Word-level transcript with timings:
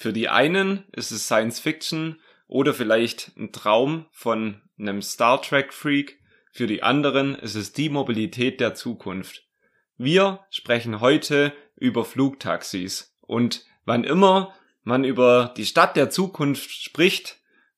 Für 0.00 0.14
die 0.14 0.30
einen 0.30 0.84
ist 0.92 1.10
es 1.10 1.26
Science 1.26 1.60
Fiction 1.60 2.22
oder 2.46 2.72
vielleicht 2.72 3.32
ein 3.36 3.52
Traum 3.52 4.06
von 4.12 4.62
einem 4.78 5.02
Star 5.02 5.42
Trek 5.42 5.74
Freak. 5.74 6.18
Für 6.52 6.66
die 6.66 6.82
anderen 6.82 7.34
ist 7.34 7.54
es 7.54 7.74
die 7.74 7.90
Mobilität 7.90 8.60
der 8.60 8.74
Zukunft. 8.74 9.46
Wir 9.98 10.40
sprechen 10.48 11.02
heute 11.02 11.52
über 11.76 12.06
Flugtaxis 12.06 13.14
und 13.20 13.66
wann 13.84 14.04
immer 14.04 14.54
man 14.84 15.04
über 15.04 15.52
die 15.58 15.66
Stadt 15.66 15.96
der 15.96 16.08
Zukunft 16.08 16.70
spricht, 16.70 17.36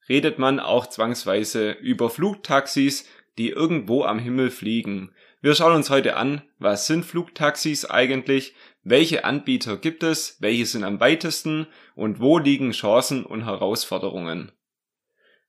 redet 0.08 0.38
man 0.38 0.60
auch 0.60 0.86
zwangsweise 0.86 1.72
über 1.72 2.08
Flugtaxis, 2.08 3.04
die 3.36 3.48
irgendwo 3.48 4.04
am 4.04 4.20
Himmel 4.20 4.52
fliegen. 4.52 5.12
Wir 5.40 5.56
schauen 5.56 5.74
uns 5.74 5.90
heute 5.90 6.16
an, 6.16 6.42
was 6.60 6.86
sind 6.86 7.04
Flugtaxis 7.04 7.84
eigentlich, 7.84 8.54
welche 8.84 9.24
Anbieter 9.24 9.76
gibt 9.76 10.02
es, 10.02 10.36
welche 10.40 10.66
sind 10.66 10.84
am 10.84 11.00
weitesten 11.00 11.66
und 11.94 12.20
wo 12.20 12.38
liegen 12.38 12.72
Chancen 12.72 13.24
und 13.24 13.44
Herausforderungen. 13.44 14.52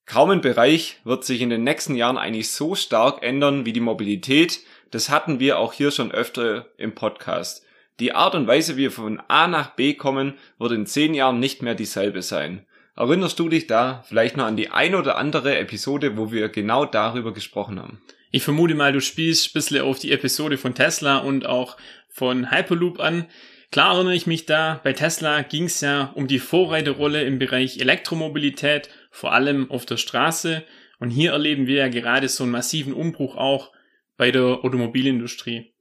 Kaum 0.05 0.31
ein 0.31 0.41
Bereich 0.41 0.99
wird 1.05 1.23
sich 1.23 1.41
in 1.41 1.49
den 1.49 1.63
nächsten 1.63 1.95
Jahren 1.95 2.17
eigentlich 2.17 2.51
so 2.51 2.75
stark 2.75 3.23
ändern 3.23 3.65
wie 3.65 3.73
die 3.73 3.79
Mobilität, 3.79 4.59
das 4.91 5.09
hatten 5.09 5.39
wir 5.39 5.57
auch 5.57 5.73
hier 5.73 5.91
schon 5.91 6.11
öfter 6.11 6.67
im 6.77 6.93
Podcast. 6.93 7.65
Die 7.99 8.13
Art 8.13 8.35
und 8.35 8.47
Weise, 8.47 8.75
wie 8.75 8.81
wir 8.81 8.91
von 8.91 9.21
A 9.27 9.47
nach 9.47 9.75
B 9.75 9.93
kommen, 9.93 10.33
wird 10.59 10.73
in 10.73 10.85
zehn 10.85 11.13
Jahren 11.13 11.39
nicht 11.39 11.61
mehr 11.61 11.75
dieselbe 11.75 12.21
sein. 12.21 12.65
Erinnerst 12.95 13.39
du 13.39 13.49
dich 13.49 13.65
da 13.65 14.03
vielleicht 14.07 14.37
noch 14.37 14.45
an 14.45 14.57
die 14.57 14.69
ein 14.69 14.93
oder 14.93 15.17
andere 15.17 15.57
Episode, 15.57 16.17
wo 16.17 16.31
wir 16.31 16.49
genau 16.49 16.85
darüber 16.85 17.33
gesprochen 17.33 17.79
haben? 17.79 18.01
Ich 18.35 18.41
vermute 18.41 18.73
mal, 18.73 18.91
du 18.91 18.99
spielst 18.99 19.49
ein 19.49 19.53
bisschen 19.53 19.81
auf 19.81 19.99
die 19.99 20.11
Episode 20.11 20.57
von 20.57 20.73
Tesla 20.73 21.19
und 21.19 21.45
auch 21.45 21.77
von 22.09 22.49
Hyperloop 22.49 22.99
an. 22.99 23.27
Klar 23.71 23.93
erinnere 23.93 24.15
ich 24.15 24.25
mich 24.25 24.47
da, 24.47 24.81
bei 24.83 24.91
Tesla 24.93 25.43
ging 25.43 25.65
es 25.65 25.81
ja 25.81 26.11
um 26.15 26.25
die 26.25 26.39
Vorreiterrolle 26.39 27.25
im 27.25 27.37
Bereich 27.37 27.79
Elektromobilität, 27.79 28.89
vor 29.11 29.33
allem 29.33 29.69
auf 29.69 29.85
der 29.85 29.97
Straße. 29.97 30.63
Und 30.97 31.11
hier 31.11 31.33
erleben 31.33 31.67
wir 31.67 31.75
ja 31.75 31.89
gerade 31.89 32.27
so 32.27 32.41
einen 32.43 32.53
massiven 32.53 32.93
Umbruch 32.93 33.35
auch 33.35 33.71
bei 34.17 34.31
der 34.31 34.65
Automobilindustrie. 34.65 35.71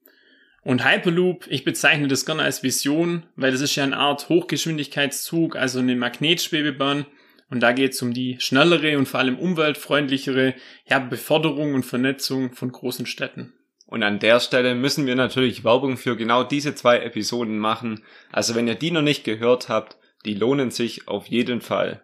Und 0.62 0.84
Hyperloop, 0.84 1.46
ich 1.48 1.64
bezeichne 1.64 2.06
das 2.06 2.26
gerne 2.26 2.42
als 2.42 2.62
Vision, 2.62 3.24
weil 3.34 3.52
das 3.52 3.62
ist 3.62 3.76
ja 3.76 3.84
eine 3.84 3.96
Art 3.96 4.28
Hochgeschwindigkeitszug, 4.28 5.56
also 5.56 5.78
eine 5.78 5.96
Magnetschwebebahn, 5.96 7.06
und 7.52 7.60
da 7.60 7.72
geht 7.72 7.92
es 7.92 8.00
um 8.00 8.14
die 8.14 8.36
schnellere 8.40 8.96
und 8.96 9.06
vor 9.06 9.20
allem 9.20 9.38
umweltfreundlichere 9.38 10.54
ja, 10.88 10.98
Beförderung 10.98 11.74
und 11.74 11.84
Vernetzung 11.84 12.54
von 12.54 12.72
großen 12.72 13.04
Städten. 13.04 13.52
Und 13.84 14.02
an 14.02 14.20
der 14.20 14.40
Stelle 14.40 14.74
müssen 14.74 15.04
wir 15.04 15.16
natürlich 15.16 15.62
Werbung 15.62 15.98
für 15.98 16.16
genau 16.16 16.44
diese 16.44 16.74
zwei 16.74 17.00
Episoden 17.00 17.58
machen. 17.58 18.02
Also 18.32 18.54
wenn 18.54 18.68
ihr 18.68 18.74
die 18.74 18.90
noch 18.90 19.02
nicht 19.02 19.24
gehört 19.24 19.68
habt, 19.68 19.98
die 20.24 20.32
lohnen 20.32 20.70
sich 20.70 21.08
auf 21.08 21.26
jeden 21.26 21.60
Fall. 21.60 22.02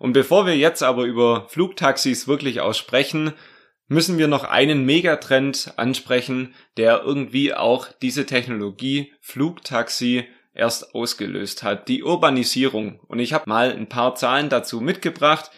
Und 0.00 0.14
bevor 0.14 0.46
wir 0.46 0.56
jetzt 0.56 0.82
aber 0.82 1.04
über 1.04 1.46
Flugtaxis 1.48 2.26
wirklich 2.26 2.60
aussprechen, 2.60 3.34
müssen 3.86 4.18
wir 4.18 4.26
noch 4.26 4.42
einen 4.42 4.84
Megatrend 4.84 5.74
ansprechen, 5.76 6.56
der 6.76 7.02
irgendwie 7.04 7.54
auch 7.54 7.86
diese 8.02 8.26
Technologie 8.26 9.12
Flugtaxi 9.20 10.26
erst 10.58 10.94
ausgelöst 10.94 11.62
hat, 11.62 11.88
die 11.88 12.02
Urbanisierung. 12.02 13.00
Und 13.06 13.20
ich 13.20 13.32
habe 13.32 13.48
mal 13.48 13.72
ein 13.72 13.88
paar 13.88 14.14
Zahlen 14.16 14.48
dazu 14.48 14.80
mitgebracht. 14.80 15.50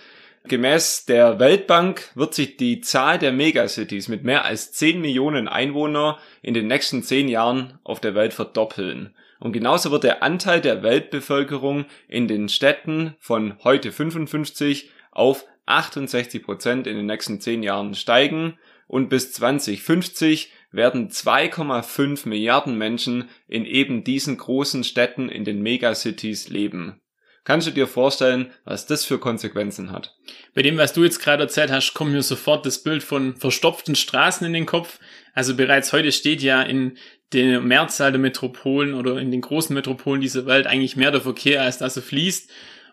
Gemäß 0.44 1.04
der 1.06 1.38
Weltbank 1.38 2.10
wird 2.14 2.34
sich 2.34 2.56
die 2.56 2.80
Zahl 2.80 3.18
der 3.18 3.32
Megacities 3.32 4.08
mit 4.08 4.24
mehr 4.24 4.44
als 4.44 4.72
10 4.72 5.00
Millionen 5.00 5.48
Einwohner 5.48 6.18
in 6.42 6.54
den 6.54 6.66
nächsten 6.66 7.02
10 7.02 7.28
Jahren 7.28 7.78
auf 7.82 8.00
der 8.00 8.14
Welt 8.14 8.32
verdoppeln. 8.32 9.14
Und 9.38 9.52
genauso 9.52 9.90
wird 9.90 10.04
der 10.04 10.22
Anteil 10.22 10.60
der 10.60 10.82
Weltbevölkerung 10.82 11.86
in 12.08 12.28
den 12.28 12.48
Städten 12.48 13.14
von 13.18 13.56
heute 13.64 13.90
55 13.90 14.90
auf 15.12 15.46
68 15.66 16.42
Prozent 16.42 16.86
in 16.86 16.96
den 16.96 17.06
nächsten 17.06 17.40
10 17.40 17.62
Jahren 17.62 17.94
steigen 17.94 18.58
und 18.86 19.08
bis 19.08 19.32
2050 19.32 20.52
werden 20.72 21.10
2,5 21.10 22.28
Milliarden 22.28 22.76
Menschen 22.76 23.28
in 23.48 23.64
eben 23.64 24.04
diesen 24.04 24.36
großen 24.36 24.84
Städten 24.84 25.28
in 25.28 25.44
den 25.44 25.62
Megacities 25.62 26.48
leben. 26.48 27.00
Kannst 27.44 27.66
du 27.66 27.70
dir 27.70 27.86
vorstellen, 27.86 28.52
was 28.64 28.86
das 28.86 29.04
für 29.04 29.18
Konsequenzen 29.18 29.90
hat? 29.90 30.14
Bei 30.54 30.62
dem, 30.62 30.76
was 30.76 30.92
du 30.92 31.02
jetzt 31.02 31.20
gerade 31.20 31.42
erzählt 31.42 31.72
hast, 31.72 31.94
kommt 31.94 32.12
mir 32.12 32.22
sofort 32.22 32.66
das 32.66 32.82
Bild 32.82 33.02
von 33.02 33.34
verstopften 33.36 33.96
Straßen 33.96 34.46
in 34.46 34.52
den 34.52 34.66
Kopf. 34.66 35.00
Also 35.32 35.56
bereits 35.56 35.92
heute 35.92 36.12
steht 36.12 36.42
ja 36.42 36.62
in 36.62 36.98
der 37.32 37.60
Mehrzahl 37.60 38.12
der 38.12 38.20
Metropolen 38.20 38.94
oder 38.94 39.18
in 39.18 39.30
den 39.30 39.40
großen 39.40 39.74
Metropolen 39.74 40.20
dieser 40.20 40.46
Welt 40.46 40.66
eigentlich 40.66 40.96
mehr 40.96 41.12
der 41.12 41.22
Verkehr, 41.22 41.62
als 41.62 41.78
dass 41.78 41.96
er 41.96 42.02
fließt. 42.02 42.50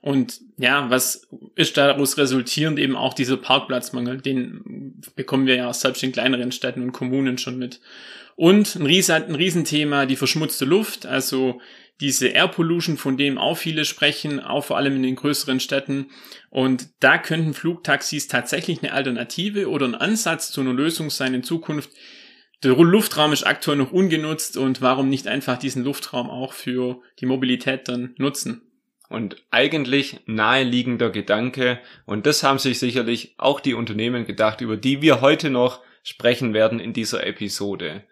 Und 0.08 0.40
ja, 0.58 0.90
was 0.90 1.28
ist 1.56 1.76
daraus 1.76 2.18
resultierend 2.18 2.80
eben 2.80 2.96
auch 2.96 3.14
dieser 3.14 3.36
Parkplatzmangel? 3.36 4.22
Den 4.22 5.02
bekommen 5.18 5.48
wir 5.48 5.56
ja 5.56 5.74
selbst 5.74 6.02
in 6.02 6.14
kleineren 6.14 6.54
Städten 6.54 6.82
und 6.82 6.94
Kommunen 6.94 7.38
schon 7.38 7.58
mit. 7.58 7.82
Und 8.38 8.78
ein, 8.78 8.86
Riesen, 8.86 9.16
ein 9.16 9.36
Riesenthema, 9.36 10.06
die 10.06 10.16
verschmutzte 10.16 10.64
Luft, 10.64 11.06
also 11.06 11.60
diese 12.00 12.30
Air 12.30 12.48
Pollution, 12.48 12.96
von 12.96 13.18
dem 13.18 13.38
auch 13.38 13.58
viele 13.58 13.84
sprechen, 13.84 14.40
auch 14.40 14.64
vor 14.64 14.78
allem 14.78 14.96
in 14.96 15.04
den 15.04 15.18
größeren 15.18 15.60
Städten. 15.60 16.10
Und 16.52 16.88
da 17.02 17.18
könnten 17.18 17.54
Flugtaxis 17.54 18.30
tatsächlich 18.30 18.82
eine 18.82 18.94
Alternative 18.94 19.70
oder 19.70 19.88
ein 19.88 19.96
Ansatz 19.96 20.54
zu 20.54 20.62
einer 20.62 20.72
Lösung 20.72 21.10
sein 21.10 21.34
in 21.34 21.44
Zukunft. 21.44 21.90
Der 22.64 22.78
Luftraum 22.78 23.34
ist 23.34 23.46
aktuell 23.46 23.76
noch 23.76 23.92
ungenutzt 23.92 24.56
und 24.56 24.82
warum 24.82 25.10
nicht 25.10 25.28
einfach 25.28 25.58
diesen 25.58 25.84
Luftraum 25.84 26.30
auch 26.30 26.54
für 26.54 27.02
die 27.20 27.26
Mobilität 27.26 27.90
dann 27.90 28.16
nutzen? 28.18 28.67
Und 29.10 29.38
eigentlich 29.52 30.20
naheliegender 30.26 31.10
Gedanke. 31.10 31.80
Und 32.06 32.26
das 32.26 32.44
haben 32.44 32.60
sich 32.60 32.80
sicherlich 32.80 33.36
auch 33.38 33.60
die 33.60 33.74
Unternehmen 33.74 34.26
gedacht, 34.26 34.62
über 34.62 34.78
die 34.78 35.02
wir 35.02 35.22
heute 35.22 35.50
noch 35.50 35.82
sprechen 36.04 36.54
werden 36.54 36.80
in 36.80 36.94
dieser 36.94 37.26
Episode. 37.26 38.04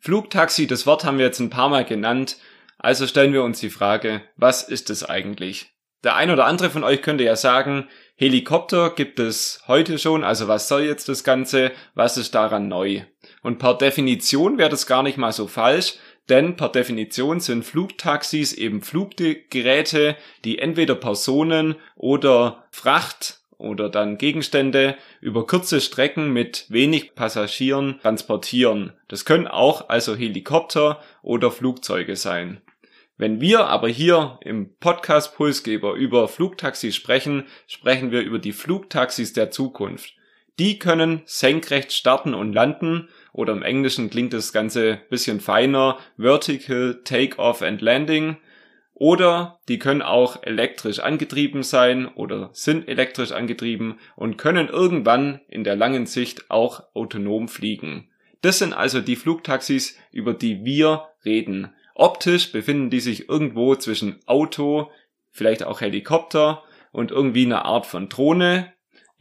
Flugtaxi, 0.00 0.66
das 0.66 0.86
Wort 0.86 1.04
haben 1.04 1.18
wir 1.18 1.26
jetzt 1.26 1.40
ein 1.40 1.50
paar 1.50 1.68
Mal 1.68 1.84
genannt. 1.84 2.38
Also 2.78 3.06
stellen 3.06 3.32
wir 3.32 3.44
uns 3.44 3.60
die 3.60 3.70
Frage, 3.70 4.22
was 4.36 4.62
ist 4.62 4.90
es 4.90 5.04
eigentlich? 5.04 5.72
Der 6.02 6.16
ein 6.16 6.30
oder 6.30 6.46
andere 6.46 6.70
von 6.70 6.82
euch 6.82 7.00
könnte 7.00 7.22
ja 7.22 7.36
sagen, 7.36 7.88
Helikopter 8.16 8.90
gibt 8.90 9.20
es 9.20 9.62
heute 9.68 9.98
schon, 9.98 10.24
also 10.24 10.48
was 10.48 10.66
soll 10.66 10.82
jetzt 10.82 11.08
das 11.08 11.22
Ganze, 11.22 11.70
was 11.94 12.16
ist 12.16 12.34
daran 12.34 12.66
neu? 12.68 13.02
Und 13.42 13.58
per 13.58 13.74
Definition 13.74 14.58
wäre 14.58 14.68
das 14.68 14.86
gar 14.86 15.04
nicht 15.04 15.16
mal 15.16 15.32
so 15.32 15.46
falsch, 15.46 15.94
denn 16.28 16.56
per 16.56 16.68
Definition 16.68 17.40
sind 17.40 17.64
Flugtaxis 17.64 18.52
eben 18.52 18.82
Fluggeräte, 18.82 20.16
die 20.44 20.58
entweder 20.58 20.94
Personen 20.94 21.76
oder 21.96 22.64
Fracht 22.70 23.40
oder 23.58 23.88
dann 23.88 24.18
Gegenstände 24.18 24.96
über 25.20 25.46
kurze 25.46 25.80
Strecken 25.80 26.32
mit 26.32 26.66
wenig 26.68 27.14
Passagieren 27.14 28.00
transportieren. 28.02 28.92
Das 29.08 29.24
können 29.24 29.46
auch 29.46 29.88
also 29.88 30.16
Helikopter 30.16 31.00
oder 31.22 31.50
Flugzeuge 31.50 32.16
sein. 32.16 32.60
Wenn 33.18 33.40
wir 33.40 33.66
aber 33.66 33.88
hier 33.88 34.38
im 34.40 34.74
Podcast 34.78 35.36
Pulsgeber 35.36 35.94
über 35.94 36.26
Flugtaxis 36.26 36.96
sprechen, 36.96 37.44
sprechen 37.68 38.10
wir 38.10 38.22
über 38.22 38.40
die 38.40 38.52
Flugtaxis 38.52 39.32
der 39.32 39.50
Zukunft. 39.50 40.14
Die 40.58 40.78
können 40.78 41.22
senkrecht 41.24 41.92
starten 41.92 42.34
und 42.34 42.52
landen, 42.52 43.08
oder 43.32 43.54
im 43.54 43.62
Englischen 43.62 44.10
klingt 44.10 44.32
das 44.32 44.52
Ganze 44.52 45.00
bisschen 45.08 45.40
feiner, 45.40 45.98
Vertical 46.18 47.00
Take-Off 47.04 47.62
and 47.62 47.80
Landing. 47.80 48.36
Oder 48.94 49.58
die 49.68 49.78
können 49.78 50.02
auch 50.02 50.42
elektrisch 50.42 51.00
angetrieben 51.00 51.62
sein 51.62 52.06
oder 52.06 52.50
sind 52.52 52.86
elektrisch 52.86 53.32
angetrieben 53.32 53.98
und 54.16 54.36
können 54.36 54.68
irgendwann 54.68 55.40
in 55.48 55.64
der 55.64 55.76
langen 55.76 56.06
Sicht 56.06 56.50
auch 56.50 56.82
autonom 56.94 57.48
fliegen. 57.48 58.10
Das 58.42 58.58
sind 58.58 58.74
also 58.74 59.00
die 59.00 59.16
Flugtaxis, 59.16 59.98
über 60.10 60.34
die 60.34 60.64
wir 60.64 61.08
reden. 61.24 61.72
Optisch 61.94 62.52
befinden 62.52 62.90
die 62.90 63.00
sich 63.00 63.28
irgendwo 63.28 63.74
zwischen 63.76 64.20
Auto, 64.26 64.90
vielleicht 65.30 65.64
auch 65.64 65.80
Helikopter 65.80 66.62
und 66.92 67.10
irgendwie 67.10 67.46
einer 67.46 67.64
Art 67.64 67.86
von 67.86 68.08
Drohne. 68.08 68.72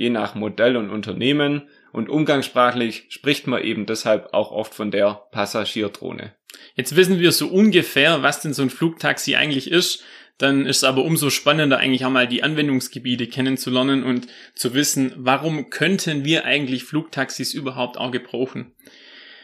Je 0.02 0.10
nach 0.10 0.34
Modell 0.34 0.78
und 0.78 0.90
Unternehmen 0.90 1.70
und 1.92 2.10
umgangssprachlich 2.10 3.06
spricht 3.10 3.46
man 3.46 3.64
eben 3.64 3.86
deshalb 3.86 4.34
auch 4.34 4.52
oft 4.52 4.74
von 4.74 4.90
der 4.90 5.28
Passagierdrohne. 5.32 6.34
Jetzt 6.76 6.96
wissen 6.96 7.20
wir 7.20 7.32
so 7.32 7.48
ungefähr, 7.48 8.24
was 8.24 8.42
denn 8.42 8.54
so 8.54 8.64
ein 8.64 8.72
Flugtaxi 8.72 9.36
eigentlich 9.36 9.70
ist. 9.70 10.04
Dann 10.40 10.66
ist 10.66 10.78
es 10.78 10.84
aber 10.84 11.04
umso 11.04 11.30
spannender, 11.30 11.78
eigentlich 11.78 12.04
einmal 12.04 12.28
die 12.28 12.42
Anwendungsgebiete 12.42 13.28
kennenzulernen 13.28 14.04
und 14.04 14.26
zu 14.56 14.74
wissen, 14.74 15.14
warum 15.18 15.70
könnten 15.70 16.26
wir 16.26 16.46
eigentlich 16.46 16.84
Flugtaxis 16.84 17.54
überhaupt 17.54 17.98
auch 17.98 18.10
gebrauchen. 18.10 18.74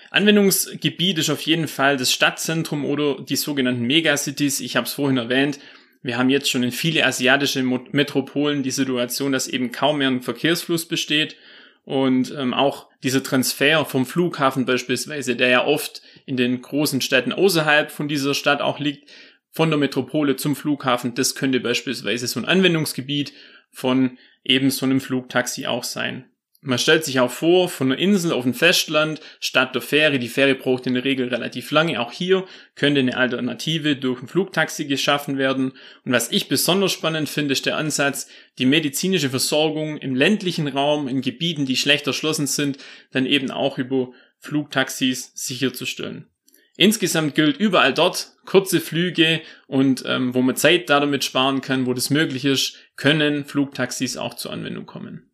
Anwendungsgebiet 0.10 1.20
ist 1.20 1.30
auf 1.30 1.42
jeden 1.42 1.68
Fall 1.68 1.98
das 1.98 2.12
Stadtzentrum 2.12 2.84
oder 2.84 3.22
die 3.22 3.36
sogenannten 3.36 3.84
Megacities. 3.84 4.60
Ich 4.60 4.76
habe 4.76 4.88
es 4.88 4.94
vorhin 4.94 5.18
erwähnt. 5.18 5.60
Wir 6.02 6.18
haben 6.18 6.30
jetzt 6.30 6.50
schon 6.50 6.64
in 6.64 6.72
viele 6.72 7.06
asiatische 7.06 7.64
Metropolen 7.64 8.64
die 8.64 8.72
Situation, 8.72 9.32
dass 9.32 9.48
eben 9.48 9.72
kaum 9.72 9.98
mehr 9.98 10.10
ein 10.10 10.22
Verkehrsfluss 10.22 10.88
besteht 10.88 11.36
und 11.84 12.34
ähm, 12.38 12.54
auch 12.54 12.88
dieser 13.04 13.24
Transfer 13.24 13.86
vom 13.86 14.06
Flughafen 14.06 14.66
beispielsweise, 14.66 15.36
der 15.36 15.50
ja 15.50 15.66
oft 15.66 16.02
in 16.26 16.36
den 16.36 16.62
großen 16.62 17.02
Städten 17.02 17.32
außerhalb 17.32 17.92
von 17.92 18.08
dieser 18.08 18.34
Stadt 18.34 18.62
auch 18.62 18.80
liegt, 18.80 19.10
von 19.52 19.70
der 19.70 19.80
Metropole 19.80 20.36
zum 20.36 20.56
Flughafen, 20.56 21.16
das 21.16 21.34
könnte 21.34 21.60
beispielsweise 21.60 22.28
so 22.28 22.40
ein 22.40 22.46
Anwendungsgebiet 22.46 23.34
von 23.72 24.18
eben 24.44 24.70
so 24.70 24.86
einem 24.86 25.02
Flugtaxi 25.02 25.66
auch 25.66 25.84
sein. 25.84 26.26
Man 26.68 26.80
stellt 26.80 27.06
sich 27.06 27.22
auch 27.22 27.32
vor, 27.32 27.70
von 27.70 27.94
einer 27.94 28.02
Insel 28.02 28.34
auf 28.34 28.44
ein 28.44 28.54
Festland 28.54 29.22
statt 29.40 29.74
der 29.74 29.82
Fähre. 29.82 30.20
Die 30.20 30.28
Fähre 30.28 30.54
braucht 30.54 30.86
in 30.86 30.96
der 30.96 31.06
Regel 31.06 31.30
relativ 31.30 31.72
lange. 31.72 32.02
Auch 32.02 32.12
hier 32.12 32.44
könnte 32.76 33.00
eine 33.00 33.16
Alternative 33.16 33.96
durch 33.96 34.22
ein 34.22 34.28
Flugtaxi 34.28 34.84
geschaffen 34.84 35.38
werden. 35.38 35.72
Und 36.04 36.12
was 36.12 36.30
ich 36.30 36.50
besonders 36.50 36.92
spannend 36.92 37.30
finde, 37.30 37.54
ist 37.54 37.66
der 37.66 37.78
Ansatz, 37.78 38.28
die 38.58 38.66
medizinische 38.66 39.30
Versorgung 39.30 39.96
im 39.96 40.14
ländlichen 40.14 40.68
Raum, 40.68 41.08
in 41.08 41.22
Gebieten, 41.22 41.66
die 41.66 41.78
schlecht 41.78 42.06
erschlossen 42.06 42.48
sind, 42.48 42.80
dann 43.12 43.26
eben 43.26 43.50
auch 43.50 43.78
über 43.78 44.12
Flugtaxis 44.40 45.32
sicherzustellen. 45.36 46.28
Insgesamt 46.76 47.34
gilt 47.34 47.62
überall 47.62 47.94
dort 47.94 48.34
kurze 48.46 48.82
Flüge 48.82 49.40
und 49.68 50.04
ähm, 50.06 50.34
wo 50.34 50.42
man 50.42 50.58
Zeit 50.58 50.90
damit 50.90 51.24
sparen 51.24 51.62
kann, 51.62 51.86
wo 51.86 51.94
das 51.94 52.10
möglich 52.10 52.44
ist, 52.44 52.76
können 52.98 53.46
Flugtaxis 53.46 54.18
auch 54.18 54.34
zur 54.34 54.52
Anwendung 54.52 54.86
kommen. 54.86 55.28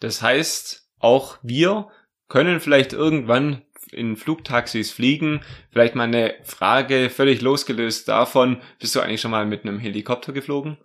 Das 0.00 0.22
heißt, 0.22 0.88
auch 0.98 1.38
wir 1.42 1.88
können 2.28 2.60
vielleicht 2.60 2.92
irgendwann 2.92 3.62
in 3.92 4.16
Flugtaxis 4.16 4.90
fliegen. 4.90 5.40
Vielleicht 5.70 5.94
mal 5.94 6.04
eine 6.04 6.34
Frage 6.44 7.10
völlig 7.10 7.40
losgelöst 7.40 8.08
davon. 8.08 8.58
Bist 8.78 8.94
du 8.94 9.00
eigentlich 9.00 9.20
schon 9.20 9.30
mal 9.30 9.46
mit 9.46 9.64
einem 9.64 9.78
Helikopter 9.78 10.32
geflogen? 10.32 10.78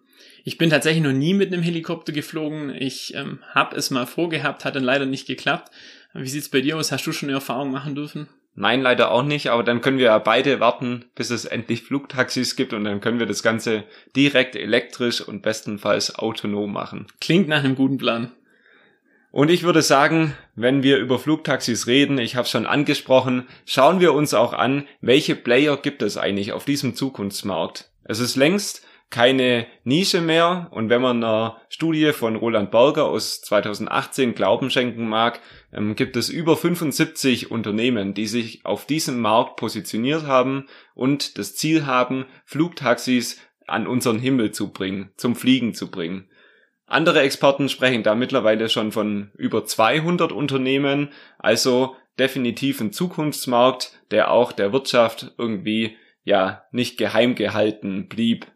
Ich 0.43 0.57
bin 0.57 0.69
tatsächlich 0.69 1.03
noch 1.03 1.11
nie 1.11 1.33
mit 1.33 1.51
einem 1.51 1.63
Helikopter 1.63 2.13
geflogen. 2.13 2.73
Ich 2.77 3.15
ähm, 3.15 3.39
habe 3.53 3.75
es 3.75 3.89
mal 3.89 4.05
vorgehabt, 4.05 4.63
hat 4.63 4.75
dann 4.75 4.83
leider 4.83 5.05
nicht 5.05 5.27
geklappt. 5.27 5.71
Wie 6.13 6.29
sieht's 6.29 6.49
bei 6.49 6.61
dir 6.61 6.77
aus? 6.77 6.91
Hast 6.91 7.05
du 7.07 7.11
schon 7.11 7.29
eine 7.29 7.37
Erfahrung 7.37 7.71
machen 7.71 7.95
dürfen? 7.95 8.27
Nein, 8.53 8.81
leider 8.81 9.11
auch 9.11 9.23
nicht, 9.23 9.49
aber 9.49 9.63
dann 9.63 9.81
können 9.81 9.97
wir 9.97 10.05
ja 10.05 10.17
beide 10.17 10.61
warten, 10.61 11.05
bis 11.13 11.29
es 11.29 11.43
endlich 11.43 11.81
Flugtaxis 11.81 12.55
gibt 12.55 12.71
und 12.71 12.85
dann 12.85 13.01
können 13.01 13.19
wir 13.19 13.25
das 13.25 13.43
Ganze 13.43 13.83
direkt 14.15 14.55
elektrisch 14.55 15.19
und 15.19 15.41
bestenfalls 15.41 16.15
autonom 16.15 16.71
machen. 16.71 17.07
Klingt 17.19 17.49
nach 17.49 17.65
einem 17.65 17.75
guten 17.75 17.97
Plan. 17.97 18.31
Und 19.35 19.51
ich 19.51 19.63
würde 19.63 19.81
sagen, 19.81 20.33
wenn 20.55 20.81
wir 20.81 20.97
über 20.97 21.19
Flugtaxis 21.19 21.87
reden, 21.87 22.19
ich 22.19 22.37
habe 22.37 22.47
schon 22.47 22.65
angesprochen, 22.65 23.49
schauen 23.65 23.99
wir 23.99 24.13
uns 24.13 24.33
auch 24.33 24.53
an, 24.53 24.87
welche 25.01 25.35
Player 25.35 25.75
gibt 25.75 26.03
es 26.03 26.15
eigentlich 26.15 26.53
auf 26.53 26.63
diesem 26.63 26.95
Zukunftsmarkt. 26.95 27.91
Es 28.05 28.21
ist 28.21 28.37
längst 28.37 28.87
keine 29.09 29.67
Nische 29.83 30.21
mehr 30.21 30.69
und 30.71 30.89
wenn 30.89 31.01
man 31.01 31.21
einer 31.21 31.57
Studie 31.67 32.13
von 32.13 32.37
Roland 32.37 32.71
Berger 32.71 33.07
aus 33.07 33.41
2018 33.41 34.35
Glauben 34.35 34.69
schenken 34.69 35.09
mag, 35.09 35.41
ähm, 35.73 35.97
gibt 35.97 36.15
es 36.15 36.29
über 36.29 36.55
75 36.55 37.51
Unternehmen, 37.51 38.13
die 38.13 38.27
sich 38.27 38.65
auf 38.65 38.85
diesem 38.85 39.19
Markt 39.19 39.57
positioniert 39.57 40.25
haben 40.25 40.67
und 40.93 41.37
das 41.37 41.57
Ziel 41.57 41.85
haben, 41.85 42.25
Flugtaxis 42.45 43.41
an 43.67 43.85
unseren 43.85 44.17
Himmel 44.19 44.51
zu 44.51 44.71
bringen, 44.71 45.11
zum 45.17 45.35
Fliegen 45.35 45.73
zu 45.73 45.91
bringen. 45.91 46.29
Andere 46.87 47.21
Experten 47.21 47.67
sprechen 47.67 48.03
da 48.03 48.15
mittlerweile 48.15 48.69
schon 48.69 48.91
von 48.91 49.31
über 49.37 49.65
200 49.65 50.31
Unternehmen, 50.31 51.09
also 51.39 51.95
definitiv 52.19 52.79
ein 52.79 52.93
Zukunftsmarkt, 52.93 53.99
der 54.11 54.31
auch 54.31 54.51
der 54.51 54.71
Wirtschaft 54.71 55.33
irgendwie 55.37 55.97
ja 56.23 56.63
nicht 56.71 56.97
geheim 56.97 57.35
gehalten 57.35 58.07
blieb. 58.07 58.47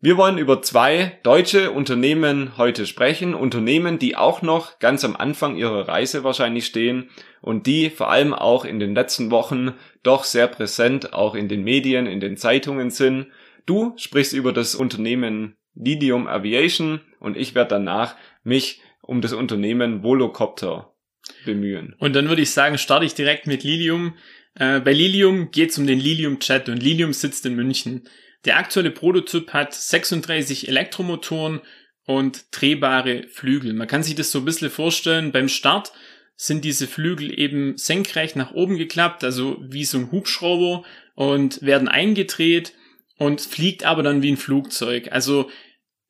Wir 0.00 0.18
wollen 0.18 0.36
über 0.36 0.60
zwei 0.60 1.18
deutsche 1.22 1.70
Unternehmen 1.70 2.58
heute 2.58 2.84
sprechen, 2.84 3.34
Unternehmen, 3.34 3.98
die 3.98 4.16
auch 4.16 4.42
noch 4.42 4.78
ganz 4.78 5.02
am 5.02 5.16
Anfang 5.16 5.56
ihrer 5.56 5.88
Reise 5.88 6.24
wahrscheinlich 6.24 6.66
stehen 6.66 7.08
und 7.40 7.66
die 7.66 7.88
vor 7.88 8.10
allem 8.10 8.34
auch 8.34 8.66
in 8.66 8.78
den 8.78 8.94
letzten 8.94 9.30
Wochen 9.30 9.72
doch 10.02 10.24
sehr 10.24 10.46
präsent 10.46 11.14
auch 11.14 11.34
in 11.34 11.48
den 11.48 11.64
Medien, 11.64 12.06
in 12.06 12.20
den 12.20 12.36
Zeitungen 12.36 12.90
sind. 12.90 13.28
Du 13.64 13.94
sprichst 13.96 14.34
über 14.34 14.52
das 14.52 14.74
Unternehmen 14.74 15.56
Lidium 15.74 16.26
Aviation 16.26 17.00
und 17.20 17.36
ich 17.36 17.54
werde 17.54 17.70
danach 17.70 18.16
mich 18.42 18.80
um 19.02 19.20
das 19.20 19.32
Unternehmen 19.32 20.02
Volocopter 20.02 20.94
bemühen. 21.44 21.94
Und 21.98 22.14
dann 22.14 22.28
würde 22.28 22.42
ich 22.42 22.50
sagen, 22.50 22.78
starte 22.78 23.06
ich 23.06 23.14
direkt 23.14 23.46
mit 23.46 23.64
Lilium. 23.64 24.14
Äh, 24.54 24.80
bei 24.80 24.92
Lilium 24.92 25.50
geht 25.50 25.70
es 25.70 25.78
um 25.78 25.86
den 25.86 26.00
Lilium 26.00 26.38
Chat 26.38 26.68
und 26.68 26.82
Lilium 26.82 27.12
sitzt 27.12 27.46
in 27.46 27.54
München. 27.54 28.02
Der 28.44 28.58
aktuelle 28.58 28.90
Prototyp 28.90 29.52
hat 29.52 29.72
36 29.74 30.68
Elektromotoren 30.68 31.60
und 32.06 32.46
drehbare 32.50 33.24
Flügel. 33.28 33.72
Man 33.72 33.88
kann 33.88 34.02
sich 34.02 34.14
das 34.14 34.30
so 34.30 34.40
ein 34.40 34.44
bisschen 34.44 34.70
vorstellen, 34.70 35.32
beim 35.32 35.48
Start 35.48 35.92
sind 36.36 36.64
diese 36.64 36.86
Flügel 36.86 37.38
eben 37.38 37.76
senkrecht 37.78 38.36
nach 38.36 38.52
oben 38.52 38.76
geklappt, 38.76 39.24
also 39.24 39.56
wie 39.62 39.84
so 39.84 39.98
ein 39.98 40.10
Hubschrauber 40.10 40.84
und 41.14 41.62
werden 41.62 41.88
eingedreht 41.88 42.74
und 43.18 43.40
fliegt 43.40 43.84
aber 43.84 44.02
dann 44.02 44.22
wie 44.22 44.32
ein 44.32 44.36
Flugzeug. 44.36 45.08
Also 45.10 45.50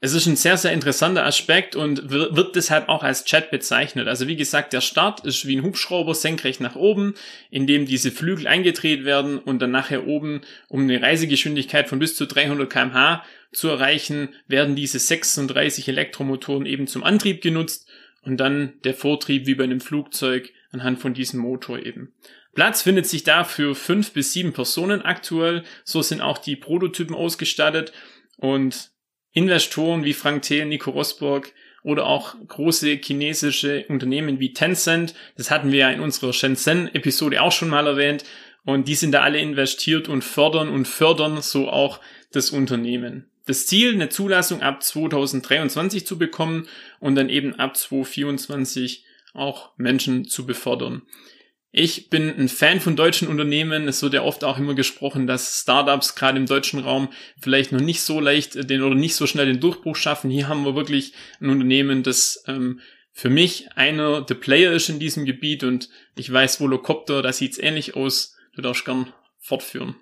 es 0.04 0.12
ist 0.12 0.26
ein 0.26 0.36
sehr, 0.36 0.58
sehr 0.58 0.72
interessanter 0.74 1.24
Aspekt 1.24 1.76
und 1.76 2.10
wird 2.10 2.56
deshalb 2.56 2.90
auch 2.90 3.02
als 3.02 3.24
Chat 3.24 3.50
bezeichnet. 3.50 4.06
Also 4.06 4.28
wie 4.28 4.36
gesagt, 4.36 4.74
der 4.74 4.82
Start 4.82 5.24
ist 5.24 5.46
wie 5.46 5.56
ein 5.56 5.62
Hubschrauber 5.62 6.14
senkrecht 6.14 6.60
nach 6.60 6.76
oben, 6.76 7.14
in 7.50 7.66
dem 7.66 7.86
diese 7.86 8.10
Flügel 8.10 8.46
eingedreht 8.46 9.06
werden 9.06 9.38
und 9.38 9.62
dann 9.62 9.70
nachher 9.70 10.06
oben, 10.06 10.42
um 10.68 10.82
eine 10.82 11.00
Reisegeschwindigkeit 11.00 11.88
von 11.88 12.00
bis 12.00 12.16
zu 12.16 12.26
300 12.26 12.68
kmh 12.68 13.24
zu 13.50 13.68
erreichen, 13.68 14.34
werden 14.46 14.76
diese 14.76 14.98
36 14.98 15.88
Elektromotoren 15.88 16.66
eben 16.66 16.86
zum 16.86 17.02
Antrieb 17.02 17.40
genutzt 17.40 17.88
und 18.20 18.36
dann 18.36 18.74
der 18.84 18.92
Vortrieb 18.92 19.46
wie 19.46 19.54
bei 19.54 19.64
einem 19.64 19.80
Flugzeug 19.80 20.52
anhand 20.70 20.98
von 20.98 21.14
diesem 21.14 21.40
Motor 21.40 21.78
eben. 21.78 22.12
Platz 22.54 22.82
findet 22.82 23.06
sich 23.06 23.24
da 23.24 23.44
für 23.44 23.74
fünf 23.74 24.12
bis 24.12 24.32
sieben 24.32 24.52
Personen 24.52 25.02
aktuell. 25.02 25.64
So 25.84 26.02
sind 26.02 26.20
auch 26.20 26.38
die 26.38 26.56
Prototypen 26.56 27.14
ausgestattet 27.14 27.92
und 28.36 28.90
Investoren 29.32 30.04
wie 30.04 30.12
Frank 30.12 30.42
Thelen, 30.42 30.68
Nico 30.68 30.90
Rosberg 30.90 31.52
oder 31.82 32.06
auch 32.06 32.36
große 32.46 32.98
chinesische 33.02 33.84
Unternehmen 33.88 34.38
wie 34.38 34.52
Tencent. 34.52 35.14
Das 35.36 35.50
hatten 35.50 35.72
wir 35.72 35.80
ja 35.80 35.90
in 35.90 36.00
unserer 36.00 36.32
Shenzhen-Episode 36.32 37.42
auch 37.42 37.52
schon 37.52 37.68
mal 37.68 37.86
erwähnt. 37.86 38.24
Und 38.64 38.88
die 38.88 38.94
sind 38.94 39.12
da 39.12 39.20
alle 39.20 39.40
investiert 39.40 40.08
und 40.08 40.24
fördern 40.24 40.70
und 40.70 40.88
fördern 40.88 41.42
so 41.42 41.68
auch 41.68 42.00
das 42.32 42.50
Unternehmen. 42.50 43.28
Das 43.46 43.66
Ziel, 43.66 43.92
eine 43.92 44.08
Zulassung 44.08 44.62
ab 44.62 44.82
2023 44.82 46.06
zu 46.06 46.16
bekommen 46.16 46.66
und 46.98 47.14
dann 47.14 47.28
eben 47.28 47.54
ab 47.56 47.76
2024 47.76 49.04
auch 49.34 49.76
Menschen 49.76 50.24
zu 50.24 50.46
befördern. 50.46 51.02
Ich 51.76 52.08
bin 52.08 52.32
ein 52.38 52.48
Fan 52.48 52.78
von 52.78 52.94
deutschen 52.94 53.26
Unternehmen. 53.26 53.88
Es 53.88 54.00
wird 54.00 54.14
ja 54.14 54.22
oft 54.22 54.44
auch 54.44 54.58
immer 54.58 54.74
gesprochen, 54.74 55.26
dass 55.26 55.60
Startups 55.60 56.14
gerade 56.14 56.38
im 56.38 56.46
deutschen 56.46 56.78
Raum 56.78 57.08
vielleicht 57.40 57.72
noch 57.72 57.80
nicht 57.80 58.02
so 58.02 58.20
leicht 58.20 58.70
den 58.70 58.80
oder 58.80 58.94
nicht 58.94 59.16
so 59.16 59.26
schnell 59.26 59.46
den 59.46 59.58
Durchbruch 59.58 59.96
schaffen. 59.96 60.30
Hier 60.30 60.46
haben 60.46 60.64
wir 60.64 60.76
wirklich 60.76 61.14
ein 61.40 61.50
Unternehmen, 61.50 62.04
das 62.04 62.44
ähm, 62.46 62.78
für 63.10 63.28
mich 63.28 63.72
einer 63.74 64.20
der 64.20 64.36
Player 64.36 64.70
ist 64.70 64.88
in 64.88 65.00
diesem 65.00 65.24
Gebiet 65.24 65.64
und 65.64 65.88
ich 66.14 66.32
weiß, 66.32 66.60
Volocopter, 66.60 67.22
da 67.22 67.32
sieht's 67.32 67.58
ähnlich 67.58 67.96
aus. 67.96 68.36
Du 68.54 68.62
darfst 68.62 68.84
gern 68.84 69.12
fortführen. 69.40 69.96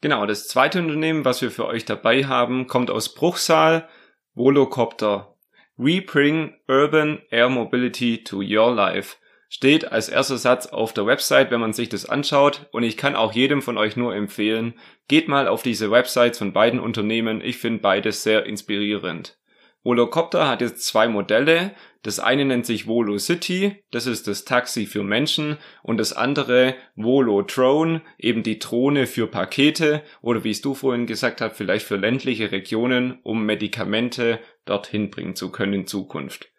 Genau, 0.00 0.24
das 0.24 0.48
zweite 0.48 0.78
Unternehmen, 0.78 1.26
was 1.26 1.42
wir 1.42 1.50
für 1.50 1.66
euch 1.66 1.84
dabei 1.84 2.24
haben, 2.24 2.66
kommt 2.66 2.90
aus 2.90 3.14
Bruchsal, 3.14 3.90
Volocopter. 4.32 5.36
We 5.76 6.00
bring 6.00 6.54
urban 6.66 7.20
air 7.28 7.50
mobility 7.50 8.24
to 8.24 8.38
your 8.38 8.74
life 8.74 9.16
steht 9.50 9.90
als 9.90 10.08
erster 10.08 10.38
Satz 10.38 10.66
auf 10.68 10.94
der 10.94 11.06
Website, 11.06 11.50
wenn 11.50 11.60
man 11.60 11.72
sich 11.72 11.88
das 11.88 12.08
anschaut. 12.08 12.68
Und 12.70 12.84
ich 12.84 12.96
kann 12.96 13.16
auch 13.16 13.32
jedem 13.32 13.60
von 13.60 13.76
euch 13.76 13.96
nur 13.96 14.14
empfehlen, 14.14 14.74
geht 15.08 15.28
mal 15.28 15.48
auf 15.48 15.62
diese 15.62 15.90
Websites 15.90 16.38
von 16.38 16.52
beiden 16.52 16.78
Unternehmen. 16.78 17.42
Ich 17.42 17.58
finde 17.58 17.80
beides 17.80 18.22
sehr 18.22 18.46
inspirierend. 18.46 19.36
Volocopter 19.82 20.46
hat 20.46 20.60
jetzt 20.60 20.86
zwei 20.86 21.08
Modelle. 21.08 21.72
Das 22.02 22.20
eine 22.20 22.44
nennt 22.44 22.64
sich 22.64 22.86
Volo 22.86 23.18
City, 23.18 23.82
das 23.90 24.06
ist 24.06 24.26
das 24.26 24.44
Taxi 24.46 24.86
für 24.86 25.02
Menschen 25.02 25.58
und 25.82 25.98
das 25.98 26.14
andere 26.14 26.74
Volo 26.94 27.42
Drone, 27.42 28.00
eben 28.18 28.42
die 28.42 28.58
Drohne 28.58 29.06
für 29.06 29.26
Pakete 29.26 30.02
oder 30.22 30.44
wie 30.44 30.50
es 30.50 30.62
du 30.62 30.74
vorhin 30.74 31.06
gesagt 31.06 31.42
hast, 31.42 31.56
vielleicht 31.56 31.86
für 31.86 31.96
ländliche 31.96 32.52
Regionen, 32.52 33.18
um 33.22 33.44
Medikamente 33.44 34.38
dorthin 34.64 35.10
bringen 35.10 35.36
zu 35.36 35.50
können 35.50 35.74
in 35.74 35.86
Zukunft. 35.86 36.50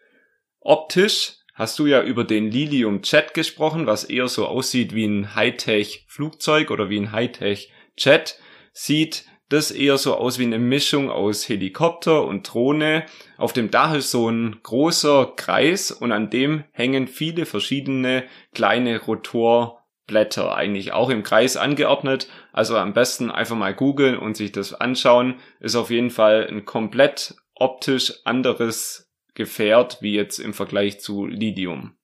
Optisch 0.60 1.41
hast 1.54 1.80
du 1.80 1.86
ja 1.86 2.02
über 2.02 2.24
den 2.24 2.50
Lilium 2.50 3.02
Jet 3.04 3.34
gesprochen, 3.34 3.88
was 3.88 4.04
eher 4.04 4.28
so 4.28 4.48
aussieht 4.48 4.94
wie 4.96 5.06
ein 5.06 5.36
Hightech 5.36 6.06
Flugzeug 6.08 6.72
oder 6.72 6.90
wie 6.90 7.00
ein 7.00 7.12
Hightech 7.12 7.72
Jet. 7.98 8.40
Sieht 8.74 9.26
das 9.52 9.70
eher 9.70 9.98
so 9.98 10.16
aus 10.16 10.40
wie 10.40 10.46
eine 10.46 10.60
Mischung 10.60 11.12
aus 11.12 11.48
Helikopter 11.50 12.24
und 12.24 12.52
Drohne. 12.52 13.06
Auf 13.38 13.52
dem 13.52 13.70
Dach 13.70 13.94
ist 13.94 14.10
so 14.10 14.30
ein 14.30 14.62
großer 14.64 15.34
Kreis 15.36 15.92
und 15.92 16.14
an 16.14 16.30
dem 16.30 16.64
hängen 16.72 17.08
viele 17.08 17.46
verschiedene 17.46 18.24
kleine 18.54 19.02
Rotorblätter, 19.02 20.56
eigentlich 20.56 20.94
auch 20.94 21.10
im 21.10 21.24
Kreis 21.24 21.58
angeordnet. 21.58 22.30
Also 22.54 22.78
am 22.78 22.94
besten 22.94 23.30
einfach 23.30 23.58
mal 23.58 23.74
googeln 23.74 24.18
und 24.18 24.38
sich 24.38 24.54
das 24.54 24.74
anschauen. 24.74 25.36
Ist 25.60 25.76
auf 25.76 25.90
jeden 25.90 26.12
Fall 26.12 26.48
ein 26.50 26.64
komplett 26.64 27.36
optisch 27.54 28.14
anderes 28.24 29.11
Gefährt 29.34 30.00
wie 30.02 30.14
jetzt 30.14 30.40
im 30.40 30.54
Vergleich 30.54 31.00
zu 31.00 31.26
Lidium. 31.26 31.96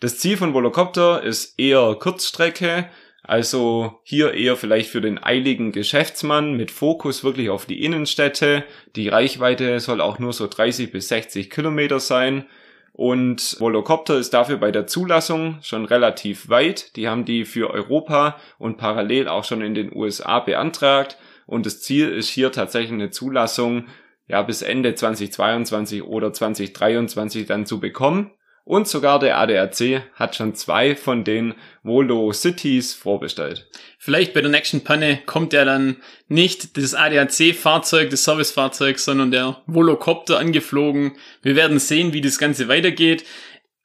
Das 0.00 0.18
Ziel 0.18 0.36
von 0.36 0.54
Volocopter 0.54 1.22
ist 1.22 1.58
eher 1.58 1.94
Kurzstrecke, 1.98 2.88
also 3.22 4.00
hier 4.02 4.34
eher 4.34 4.56
vielleicht 4.56 4.90
für 4.90 5.00
den 5.00 5.22
eiligen 5.22 5.72
Geschäftsmann 5.72 6.54
mit 6.54 6.70
Fokus 6.70 7.22
wirklich 7.22 7.50
auf 7.50 7.66
die 7.66 7.84
Innenstädte. 7.84 8.64
Die 8.96 9.08
Reichweite 9.08 9.78
soll 9.78 10.00
auch 10.00 10.18
nur 10.18 10.32
so 10.32 10.46
30 10.46 10.90
bis 10.90 11.08
60 11.08 11.50
Kilometer 11.50 12.00
sein. 12.00 12.46
Und 12.92 13.56
Volocopter 13.60 14.18
ist 14.18 14.34
dafür 14.34 14.56
bei 14.56 14.72
der 14.72 14.86
Zulassung 14.86 15.58
schon 15.62 15.84
relativ 15.84 16.48
weit. 16.48 16.96
Die 16.96 17.08
haben 17.08 17.24
die 17.24 17.44
für 17.44 17.70
Europa 17.70 18.36
und 18.58 18.78
parallel 18.78 19.28
auch 19.28 19.44
schon 19.44 19.62
in 19.62 19.74
den 19.74 19.94
USA 19.94 20.40
beantragt. 20.40 21.16
Und 21.46 21.66
das 21.66 21.80
Ziel 21.80 22.08
ist 22.08 22.28
hier 22.28 22.52
tatsächlich 22.52 22.92
eine 22.92 23.10
Zulassung 23.10 23.86
ja 24.30 24.42
bis 24.42 24.62
Ende 24.62 24.94
2022 24.94 26.04
oder 26.04 26.32
2023 26.32 27.46
dann 27.46 27.66
zu 27.66 27.80
bekommen. 27.80 28.30
Und 28.64 28.86
sogar 28.86 29.18
der 29.18 29.38
ADAC 29.38 30.02
hat 30.14 30.36
schon 30.36 30.54
zwei 30.54 30.94
von 30.94 31.24
den 31.24 31.54
Volo 31.82 32.30
Cities 32.32 32.94
vorbestellt. 32.94 33.68
Vielleicht 33.98 34.32
bei 34.32 34.42
der 34.42 34.50
nächsten 34.50 34.84
Panne 34.84 35.18
kommt 35.26 35.52
ja 35.52 35.64
dann 35.64 35.96
nicht 36.28 36.76
das 36.76 36.94
ADAC-Fahrzeug, 36.94 38.10
das 38.10 38.22
Servicefahrzeug, 38.22 39.00
sondern 39.00 39.32
der 39.32 39.60
Volocopter 39.66 40.38
angeflogen. 40.38 41.16
Wir 41.42 41.56
werden 41.56 41.80
sehen, 41.80 42.12
wie 42.12 42.20
das 42.20 42.38
Ganze 42.38 42.68
weitergeht. 42.68 43.24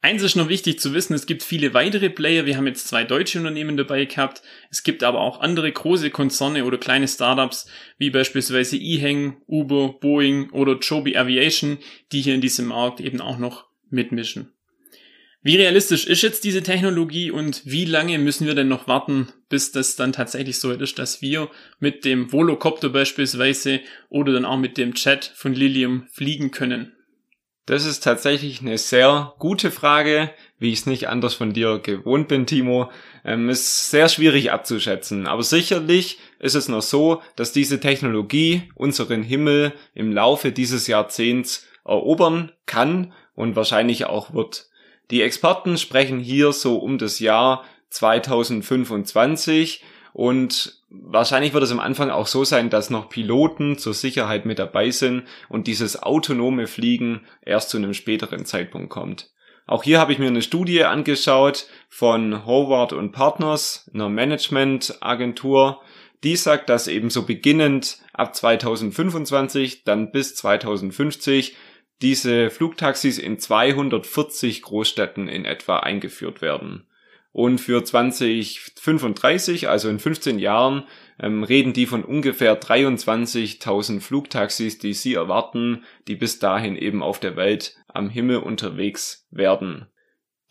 Eins 0.05 0.21
ist 0.21 0.35
noch 0.35 0.49
wichtig 0.49 0.79
zu 0.79 0.93
wissen, 0.93 1.15
es 1.15 1.25
gibt 1.25 1.41
viele 1.41 1.73
weitere 1.73 2.11
Player. 2.11 2.45
Wir 2.45 2.57
haben 2.57 2.67
jetzt 2.67 2.87
zwei 2.87 3.03
deutsche 3.03 3.39
Unternehmen 3.39 3.75
dabei 3.75 4.05
gehabt. 4.05 4.43
Es 4.69 4.83
gibt 4.83 5.01
aber 5.01 5.19
auch 5.19 5.39
andere 5.41 5.71
große 5.71 6.11
Konzerne 6.11 6.63
oder 6.65 6.77
kleine 6.77 7.07
Startups, 7.07 7.67
wie 7.97 8.11
beispielsweise 8.11 8.77
eHang, 8.77 9.37
Uber, 9.47 9.95
Boeing 9.99 10.51
oder 10.51 10.77
Joby 10.77 11.17
Aviation, 11.17 11.79
die 12.11 12.21
hier 12.21 12.35
in 12.35 12.41
diesem 12.41 12.67
Markt 12.67 12.99
eben 12.99 13.19
auch 13.19 13.39
noch 13.39 13.65
mitmischen. 13.89 14.53
Wie 15.41 15.55
realistisch 15.55 16.05
ist 16.05 16.21
jetzt 16.21 16.43
diese 16.43 16.61
Technologie 16.61 17.31
und 17.31 17.63
wie 17.65 17.85
lange 17.85 18.19
müssen 18.19 18.45
wir 18.45 18.53
denn 18.53 18.67
noch 18.67 18.87
warten, 18.87 19.29
bis 19.49 19.71
das 19.71 19.95
dann 19.95 20.13
tatsächlich 20.13 20.59
so 20.59 20.71
ist, 20.71 20.99
dass 20.99 21.23
wir 21.23 21.49
mit 21.79 22.05
dem 22.05 22.31
Volocopter 22.31 22.89
beispielsweise 22.89 23.79
oder 24.09 24.33
dann 24.33 24.45
auch 24.45 24.59
mit 24.59 24.77
dem 24.77 24.93
Chat 24.93 25.33
von 25.35 25.55
Lilium 25.55 26.05
fliegen 26.11 26.51
können? 26.51 26.94
Das 27.65 27.83
ist 27.85 28.03
tatsächlich 28.03 28.61
eine 28.61 28.77
sehr 28.77 29.33
gute 29.39 29.71
Frage, 29.71 30.29
wie 30.59 30.71
ich 30.71 30.79
es 30.79 30.85
nicht 30.85 31.09
anders 31.09 31.33
von 31.33 31.51
dir 31.51 31.79
gewohnt 31.79 32.27
bin, 32.27 32.45
Timo. 32.45 32.91
Ähm, 33.23 33.49
ist 33.49 33.89
sehr 33.89 34.07
schwierig 34.07 34.51
abzuschätzen, 34.51 35.25
aber 35.25 35.41
sicherlich 35.41 36.19
ist 36.37 36.53
es 36.53 36.67
noch 36.67 36.83
so, 36.83 37.23
dass 37.35 37.53
diese 37.53 37.79
Technologie 37.79 38.69
unseren 38.75 39.23
Himmel 39.23 39.73
im 39.95 40.11
Laufe 40.11 40.51
dieses 40.51 40.85
Jahrzehnts 40.85 41.65
erobern 41.83 42.51
kann 42.67 43.13
und 43.33 43.55
wahrscheinlich 43.55 44.05
auch 44.05 44.33
wird. 44.33 44.69
Die 45.09 45.23
Experten 45.23 45.77
sprechen 45.77 46.19
hier 46.19 46.51
so 46.51 46.77
um 46.77 46.99
das 46.99 47.19
Jahr 47.19 47.63
2025 47.89 49.83
und 50.15 50.81
wahrscheinlich 50.89 51.53
wird 51.53 51.65
es 51.65 51.73
am 51.73 51.81
Anfang 51.81 52.09
auch 52.09 52.27
so 52.27 52.45
sein, 52.45 52.69
dass 52.69 52.89
noch 52.89 53.09
Piloten 53.09 53.77
zur 53.77 53.93
Sicherheit 53.93 54.45
mit 54.45 54.59
dabei 54.59 54.89
sind 54.89 55.23
und 55.49 55.67
dieses 55.67 56.01
autonome 56.01 56.67
Fliegen 56.67 57.25
erst 57.41 57.69
zu 57.69 57.75
einem 57.75 57.93
späteren 57.93 58.45
Zeitpunkt 58.45 58.89
kommt. 58.89 59.29
Auch 59.67 59.83
hier 59.83 59.99
habe 59.99 60.13
ich 60.13 60.19
mir 60.19 60.27
eine 60.27 60.41
Studie 60.41 60.85
angeschaut 60.85 61.67
von 61.89 62.45
Howard 62.45 62.93
und 62.93 63.11
Partners, 63.11 63.91
einer 63.93 64.07
Managementagentur. 64.07 65.81
Die 66.23 66.37
sagt, 66.37 66.69
dass 66.69 66.87
eben 66.87 67.09
so 67.09 67.23
beginnend 67.23 67.97
ab 68.13 68.33
2025, 68.33 69.83
dann 69.83 70.13
bis 70.13 70.33
2050 70.35 71.57
diese 72.01 72.49
Flugtaxis 72.51 73.17
in 73.17 73.37
240 73.37 74.61
Großstädten 74.61 75.27
in 75.27 75.43
etwa 75.43 75.79
eingeführt 75.79 76.41
werden. 76.41 76.87
Und 77.35 77.59
für 77.59 77.83
2035, 77.83 79.67
also 79.67 79.89
in 79.89 79.99
15 79.99 80.39
Jahren, 80.39 80.85
ähm, 81.19 81.43
reden 81.43 81.73
die 81.73 81.85
von 81.85 82.05
ungefähr 82.05 82.57
23.000 82.57 83.99
Flugtaxis, 83.99 84.77
die 84.79 84.93
sie 84.93 85.15
erwarten, 85.15 85.83
die 86.07 86.15
bis 86.15 86.39
dahin 86.39 86.77
eben 86.77 87.03
auf 87.03 87.19
der 87.19 87.35
Welt 87.35 87.75
am 87.89 88.09
Himmel 88.09 88.37
unterwegs 88.37 89.27
werden. 89.31 89.87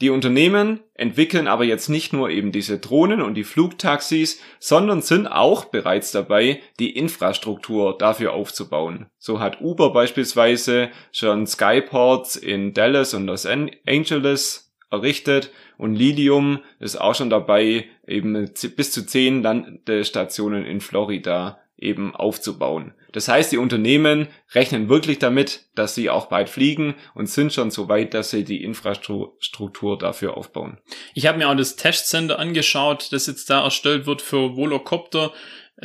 Die 0.02 0.10
Unternehmen 0.10 0.80
entwickeln 0.92 1.48
aber 1.48 1.64
jetzt 1.64 1.88
nicht 1.88 2.12
nur 2.12 2.28
eben 2.28 2.52
diese 2.52 2.78
Drohnen 2.78 3.22
und 3.22 3.32
die 3.32 3.44
Flugtaxis, 3.44 4.42
sondern 4.58 5.00
sind 5.00 5.26
auch 5.26 5.64
bereits 5.64 6.12
dabei, 6.12 6.60
die 6.78 6.94
Infrastruktur 6.94 7.96
dafür 7.96 8.34
aufzubauen. 8.34 9.06
So 9.16 9.40
hat 9.40 9.62
Uber 9.62 9.94
beispielsweise 9.94 10.90
schon 11.12 11.46
Skyports 11.46 12.36
in 12.36 12.74
Dallas 12.74 13.14
und 13.14 13.26
Los 13.26 13.46
Angeles 13.46 14.63
errichtet 14.94 15.50
und 15.76 15.94
Lilium 15.94 16.60
ist 16.80 17.00
auch 17.00 17.14
schon 17.14 17.30
dabei, 17.30 17.86
eben 18.06 18.50
bis 18.76 18.92
zu 18.92 19.06
zehn 19.06 19.42
Landestationen 19.42 20.64
in 20.64 20.80
Florida 20.80 21.58
eben 21.78 22.14
aufzubauen. 22.14 22.94
Das 23.12 23.28
heißt, 23.28 23.52
die 23.52 23.58
Unternehmen 23.58 24.26
rechnen 24.54 24.88
wirklich 24.88 25.20
damit, 25.20 25.66
dass 25.76 25.94
sie 25.94 26.10
auch 26.10 26.26
bald 26.26 26.48
fliegen 26.48 26.94
und 27.14 27.28
sind 27.28 27.52
schon 27.52 27.70
so 27.70 27.88
weit, 27.88 28.12
dass 28.12 28.30
sie 28.30 28.42
die 28.42 28.64
Infrastruktur 28.64 29.98
dafür 29.98 30.36
aufbauen. 30.36 30.78
Ich 31.14 31.26
habe 31.26 31.38
mir 31.38 31.48
auch 31.48 31.56
das 31.56 31.76
Testcenter 31.76 32.40
angeschaut, 32.40 33.12
das 33.12 33.28
jetzt 33.28 33.50
da 33.50 33.62
erstellt 33.62 34.06
wird 34.06 34.20
für 34.20 34.56
Volocopter. 34.56 35.32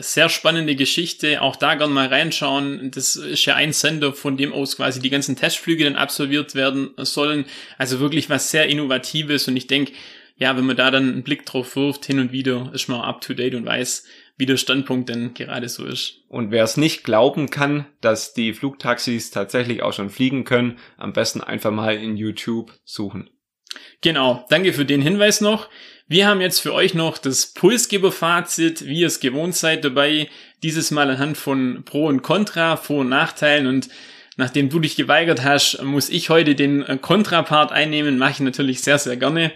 Sehr 0.01 0.29
spannende 0.29 0.75
Geschichte, 0.75 1.41
auch 1.41 1.55
da 1.55 1.75
gern 1.75 1.91
mal 1.91 2.07
reinschauen. 2.07 2.91
Das 2.91 3.15
ist 3.15 3.45
ja 3.45 3.55
ein 3.55 3.73
Sender, 3.73 4.13
von 4.13 4.37
dem 4.37 4.53
aus 4.53 4.77
quasi 4.77 4.99
die 4.99 5.09
ganzen 5.09 5.35
Testflüge 5.35 5.83
dann 5.83 5.95
absolviert 5.95 6.55
werden 6.55 6.91
sollen. 6.97 7.45
Also 7.77 7.99
wirklich 7.99 8.29
was 8.29 8.51
sehr 8.51 8.67
Innovatives 8.67 9.47
und 9.47 9.55
ich 9.57 9.67
denke, 9.67 9.93
ja, 10.39 10.55
wenn 10.55 10.65
man 10.65 10.77
da 10.77 10.89
dann 10.89 11.11
einen 11.11 11.23
Blick 11.23 11.45
drauf 11.45 11.75
wirft, 11.75 12.05
hin 12.05 12.19
und 12.19 12.31
wieder, 12.31 12.71
ist 12.73 12.87
man 12.87 13.01
up 13.01 13.19
to 13.19 13.33
date 13.33 13.55
und 13.55 13.65
weiß, 13.65 14.05
wie 14.37 14.45
der 14.45 14.55
Standpunkt 14.55 15.09
denn 15.09 15.33
gerade 15.33 15.67
so 15.67 15.85
ist. 15.85 16.21
Und 16.29 16.51
wer 16.51 16.63
es 16.63 16.77
nicht 16.77 17.03
glauben 17.03 17.49
kann, 17.49 17.85
dass 17.99 18.33
die 18.33 18.53
Flugtaxis 18.53 19.31
tatsächlich 19.31 19.83
auch 19.83 19.91
schon 19.91 20.09
fliegen 20.09 20.45
können, 20.45 20.79
am 20.95 21.11
besten 21.11 21.41
einfach 21.41 21.71
mal 21.71 21.97
in 21.97 22.15
YouTube 22.15 22.71
suchen. 22.85 23.29
Genau, 24.01 24.45
danke 24.49 24.71
für 24.71 24.85
den 24.85 25.01
Hinweis 25.01 25.41
noch. 25.41 25.69
Wir 26.11 26.27
haben 26.27 26.41
jetzt 26.41 26.59
für 26.59 26.73
euch 26.73 26.95
noch 26.95 27.19
das 27.19 27.53
Pulsgeber-Fazit, 27.53 28.87
wie 28.87 29.01
ihr 29.01 29.07
es 29.07 29.19
gewohnt 29.19 29.55
seid 29.55 29.85
dabei, 29.85 30.27
dieses 30.63 30.89
Mal 30.89 31.07
anhand 31.11 31.37
von 31.37 31.83
Pro 31.85 32.07
und 32.07 32.23
Contra, 32.23 32.77
Vor- 32.77 33.01
und 33.01 33.09
Nachteilen. 33.09 33.67
Und 33.67 33.89
nachdem 34.35 34.69
du 34.69 34.79
dich 34.79 34.95
geweigert 34.95 35.43
hast, 35.43 35.83
muss 35.83 36.09
ich 36.09 36.31
heute 36.31 36.55
den 36.55 36.83
Contra-Part 36.99 37.71
einnehmen, 37.71 38.17
mache 38.17 38.31
ich 38.31 38.39
natürlich 38.39 38.81
sehr, 38.81 38.97
sehr 38.97 39.17
gerne. 39.17 39.51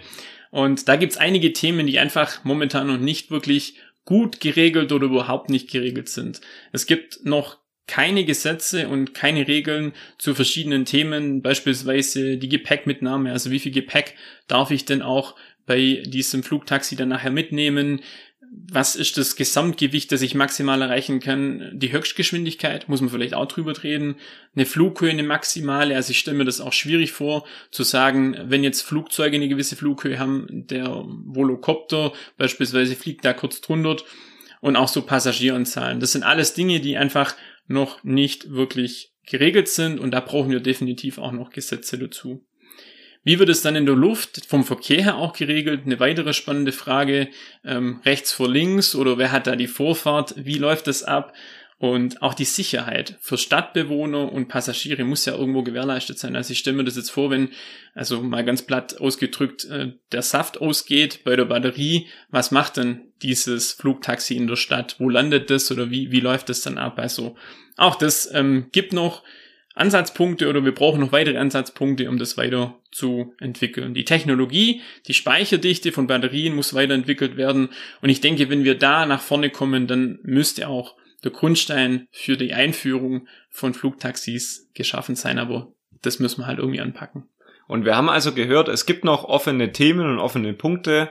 Und 0.52 0.86
da 0.86 0.94
gibt's 0.94 1.16
einige 1.16 1.52
Themen, 1.52 1.88
die 1.88 1.98
einfach 1.98 2.44
momentan 2.44 2.86
noch 2.86 2.98
nicht 2.98 3.32
wirklich 3.32 3.74
gut 4.04 4.38
geregelt 4.38 4.92
oder 4.92 5.06
überhaupt 5.06 5.50
nicht 5.50 5.68
geregelt 5.72 6.08
sind. 6.08 6.40
Es 6.70 6.86
gibt 6.86 7.24
noch 7.24 7.58
keine 7.86 8.24
Gesetze 8.24 8.88
und 8.88 9.12
keine 9.12 9.46
Regeln 9.46 9.92
zu 10.18 10.34
verschiedenen 10.34 10.84
Themen, 10.84 11.42
beispielsweise 11.42 12.38
die 12.38 12.48
Gepäckmitnahme, 12.48 13.32
also 13.32 13.50
wie 13.50 13.58
viel 13.58 13.72
Gepäck 13.72 14.14
darf 14.46 14.70
ich 14.70 14.84
denn 14.84 15.02
auch 15.02 15.34
bei 15.66 16.02
diesem 16.06 16.42
Flugtaxi 16.42 16.96
dann 16.96 17.08
nachher 17.08 17.30
mitnehmen, 17.30 18.00
was 18.68 18.94
ist 18.94 19.18
das 19.18 19.36
Gesamtgewicht, 19.36 20.12
das 20.12 20.22
ich 20.22 20.34
maximal 20.34 20.80
erreichen 20.80 21.20
kann? 21.20 21.72
Die 21.74 21.92
Höchstgeschwindigkeit, 21.92 22.88
muss 22.88 23.00
man 23.00 23.10
vielleicht 23.10 23.34
auch 23.34 23.46
drüber 23.46 23.74
reden. 23.82 24.16
Eine 24.54 24.66
Flughöhe, 24.66 25.10
eine 25.10 25.22
maximale, 25.22 25.96
also 25.96 26.12
ich 26.12 26.18
stelle 26.18 26.36
mir 26.36 26.44
das 26.44 26.60
auch 26.60 26.72
schwierig 26.72 27.12
vor, 27.12 27.46
zu 27.70 27.82
sagen, 27.82 28.36
wenn 28.44 28.62
jetzt 28.62 28.82
Flugzeuge 28.82 29.36
eine 29.36 29.48
gewisse 29.48 29.76
Flughöhe 29.76 30.18
haben, 30.18 30.46
der 30.50 30.86
Volocopter 30.86 32.12
beispielsweise 32.36 32.94
fliegt 32.94 33.24
da 33.24 33.32
kurz 33.32 33.60
drunter 33.60 33.96
und 34.60 34.76
auch 34.76 34.88
so 34.88 35.02
Passagieranzahlen. 35.02 36.00
Das 36.00 36.12
sind 36.12 36.22
alles 36.22 36.54
Dinge, 36.54 36.80
die 36.80 36.96
einfach 36.96 37.34
noch 37.66 38.04
nicht 38.04 38.50
wirklich 38.50 39.12
geregelt 39.26 39.68
sind 39.68 39.98
und 39.98 40.12
da 40.12 40.20
brauchen 40.20 40.50
wir 40.50 40.60
definitiv 40.60 41.18
auch 41.18 41.32
noch 41.32 41.50
Gesetze 41.50 41.98
dazu. 41.98 42.44
Wie 43.24 43.38
wird 43.38 43.48
es 43.48 43.62
dann 43.62 43.74
in 43.74 43.86
der 43.86 43.96
Luft 43.96 44.46
vom 44.46 44.64
Verkehr 44.64 45.02
her 45.02 45.16
auch 45.16 45.32
geregelt? 45.32 45.82
Eine 45.84 45.98
weitere 45.98 46.34
spannende 46.34 46.72
Frage. 46.72 47.28
Ähm, 47.64 48.00
rechts 48.04 48.32
vor 48.32 48.48
links 48.48 48.94
oder 48.94 49.16
wer 49.16 49.32
hat 49.32 49.46
da 49.46 49.56
die 49.56 49.66
Vorfahrt? 49.66 50.34
Wie 50.36 50.58
läuft 50.58 50.86
das 50.86 51.02
ab? 51.02 51.32
Und 51.78 52.22
auch 52.22 52.34
die 52.34 52.44
Sicherheit 52.44 53.16
für 53.20 53.36
Stadtbewohner 53.36 54.32
und 54.32 54.48
Passagiere 54.48 55.04
muss 55.04 55.24
ja 55.24 55.34
irgendwo 55.34 55.62
gewährleistet 55.62 56.18
sein. 56.18 56.36
Also 56.36 56.52
ich 56.52 56.58
stelle 56.58 56.76
mir 56.76 56.84
das 56.84 56.96
jetzt 56.96 57.10
vor, 57.10 57.30
wenn, 57.30 57.50
also 57.94 58.22
mal 58.22 58.44
ganz 58.44 58.62
platt 58.62 59.00
ausgedrückt, 59.00 59.64
äh, 59.64 59.92
der 60.12 60.22
Saft 60.22 60.60
ausgeht 60.60 61.24
bei 61.24 61.34
der 61.34 61.46
Batterie, 61.46 62.08
was 62.30 62.52
macht 62.52 62.76
denn 62.76 63.12
dieses 63.22 63.72
Flugtaxi 63.72 64.36
in 64.36 64.46
der 64.46 64.56
Stadt? 64.56 64.96
Wo 64.98 65.08
landet 65.08 65.50
das 65.50 65.70
oder 65.72 65.90
wie, 65.90 66.12
wie 66.12 66.20
läuft 66.20 66.48
das 66.48 66.62
dann 66.62 66.78
ab? 66.78 66.98
Also 66.98 67.36
auch 67.76 67.96
das 67.96 68.32
ähm, 68.32 68.68
gibt 68.70 68.92
noch 68.92 69.22
Ansatzpunkte 69.74 70.48
oder 70.48 70.64
wir 70.64 70.74
brauchen 70.74 71.00
noch 71.00 71.12
weitere 71.12 71.36
Ansatzpunkte, 71.36 72.08
um 72.08 72.18
das 72.18 72.36
weiter 72.36 72.78
zu 72.92 73.34
entwickeln. 73.40 73.92
Die 73.92 74.04
Technologie, 74.04 74.82
die 75.06 75.14
Speicherdichte 75.14 75.90
von 75.90 76.06
Batterien 76.06 76.54
muss 76.54 76.74
weiterentwickelt 76.74 77.36
werden. 77.36 77.70
Und 78.00 78.08
ich 78.08 78.20
denke, 78.20 78.48
wenn 78.50 78.64
wir 78.64 78.78
da 78.78 79.04
nach 79.04 79.20
vorne 79.20 79.50
kommen, 79.50 79.86
dann 79.86 80.20
müsste 80.22 80.68
auch 80.68 80.94
der 81.24 81.32
Grundstein 81.32 82.06
für 82.12 82.36
die 82.36 82.52
Einführung 82.52 83.26
von 83.50 83.74
Flugtaxis 83.74 84.70
geschaffen 84.74 85.16
sein, 85.16 85.38
aber 85.38 85.72
das 86.02 86.18
müssen 86.18 86.42
wir 86.42 86.46
halt 86.46 86.58
irgendwie 86.58 86.80
anpacken. 86.80 87.24
Und 87.66 87.84
wir 87.84 87.96
haben 87.96 88.10
also 88.10 88.32
gehört, 88.32 88.68
es 88.68 88.86
gibt 88.86 89.04
noch 89.04 89.24
offene 89.24 89.72
Themen 89.72 90.06
und 90.06 90.18
offene 90.18 90.52
Punkte. 90.52 91.10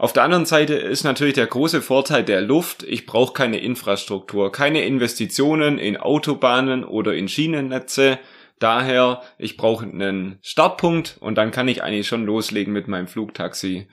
Auf 0.00 0.14
der 0.14 0.22
anderen 0.22 0.46
Seite 0.46 0.76
ist 0.76 1.04
natürlich 1.04 1.34
der 1.34 1.46
große 1.46 1.82
Vorteil 1.82 2.24
der 2.24 2.40
Luft, 2.40 2.84
ich 2.84 3.04
brauche 3.04 3.34
keine 3.34 3.58
Infrastruktur, 3.58 4.50
keine 4.50 4.82
Investitionen 4.82 5.76
in 5.76 5.98
Autobahnen 5.98 6.84
oder 6.84 7.12
in 7.12 7.28
Schienennetze. 7.28 8.18
Daher, 8.60 9.20
ich 9.36 9.58
brauche 9.58 9.84
einen 9.84 10.38
Startpunkt 10.40 11.18
und 11.20 11.34
dann 11.34 11.50
kann 11.50 11.68
ich 11.68 11.82
eigentlich 11.82 12.08
schon 12.08 12.24
loslegen 12.24 12.72
mit 12.72 12.88
meinem 12.88 13.08
Flugtaxi. 13.08 13.88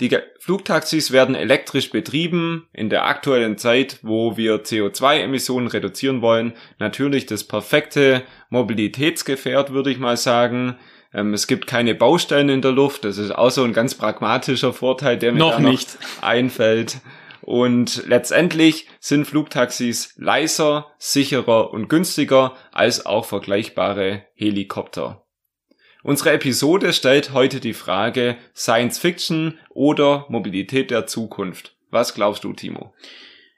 Die 0.00 0.16
Flugtaxis 0.38 1.12
werden 1.12 1.34
elektrisch 1.34 1.90
betrieben. 1.90 2.66
In 2.72 2.88
der 2.88 3.04
aktuellen 3.04 3.58
Zeit, 3.58 3.98
wo 4.00 4.38
wir 4.38 4.64
CO2-Emissionen 4.64 5.66
reduzieren 5.66 6.22
wollen, 6.22 6.54
natürlich 6.78 7.26
das 7.26 7.44
perfekte 7.44 8.22
Mobilitätsgefährt, 8.48 9.74
würde 9.74 9.90
ich 9.90 9.98
mal 9.98 10.16
sagen. 10.16 10.78
Ähm, 11.12 11.34
es 11.34 11.46
gibt 11.46 11.66
keine 11.66 11.94
Baustellen 11.94 12.48
in 12.48 12.62
der 12.62 12.72
Luft. 12.72 13.04
Das 13.04 13.18
ist 13.18 13.32
auch 13.32 13.50
so 13.50 13.64
ein 13.64 13.72
ganz 13.72 13.94
pragmatischer 13.94 14.72
Vorteil, 14.72 15.18
der 15.18 15.32
mir 15.32 15.38
noch, 15.38 15.58
noch 15.58 15.70
nicht 15.70 15.98
einfällt. 16.20 16.98
Und 17.42 18.04
letztendlich 18.06 18.86
sind 19.00 19.26
Flugtaxis 19.26 20.14
leiser, 20.16 20.86
sicherer 20.98 21.72
und 21.72 21.88
günstiger 21.88 22.54
als 22.70 23.06
auch 23.06 23.24
vergleichbare 23.24 24.24
Helikopter. 24.34 25.24
Unsere 26.02 26.32
Episode 26.32 26.92
stellt 26.92 27.32
heute 27.32 27.60
die 27.60 27.74
Frage 27.74 28.36
Science 28.54 28.98
Fiction 28.98 29.58
oder 29.68 30.26
Mobilität 30.28 30.90
der 30.90 31.06
Zukunft. 31.06 31.76
Was 31.90 32.14
glaubst 32.14 32.44
du, 32.44 32.52
Timo? 32.52 32.94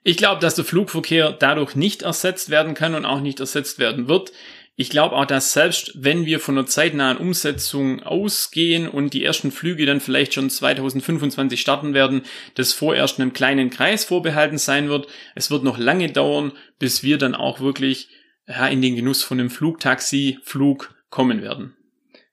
Ich 0.04 0.16
glaube, 0.16 0.40
dass 0.40 0.56
der 0.56 0.64
Flugverkehr 0.64 1.30
dadurch 1.30 1.76
nicht 1.76 2.02
ersetzt 2.02 2.50
werden 2.50 2.74
kann 2.74 2.96
und 2.96 3.04
auch 3.04 3.20
nicht 3.20 3.38
ersetzt 3.38 3.78
werden 3.78 4.08
wird. 4.08 4.32
Ich 4.74 4.88
glaube 4.88 5.16
auch, 5.16 5.26
dass 5.26 5.52
selbst 5.52 5.92
wenn 5.94 6.24
wir 6.24 6.40
von 6.40 6.56
einer 6.56 6.66
zeitnahen 6.66 7.18
Umsetzung 7.18 8.02
ausgehen 8.02 8.88
und 8.88 9.12
die 9.12 9.22
ersten 9.22 9.50
Flüge 9.50 9.84
dann 9.84 10.00
vielleicht 10.00 10.32
schon 10.32 10.48
2025 10.48 11.60
starten 11.60 11.92
werden, 11.92 12.22
das 12.54 12.72
vorerst 12.72 13.20
einem 13.20 13.34
kleinen 13.34 13.68
Kreis 13.68 14.04
vorbehalten 14.04 14.56
sein 14.56 14.88
wird. 14.88 15.08
Es 15.34 15.50
wird 15.50 15.62
noch 15.62 15.76
lange 15.76 16.10
dauern, 16.10 16.52
bis 16.78 17.02
wir 17.02 17.18
dann 17.18 17.34
auch 17.34 17.60
wirklich 17.60 18.08
ja, 18.48 18.66
in 18.66 18.80
den 18.80 18.96
Genuss 18.96 19.22
von 19.22 19.38
einem 19.38 19.50
Flugtaxi, 19.50 20.38
Flug 20.42 20.94
kommen 21.10 21.42
werden. 21.42 21.76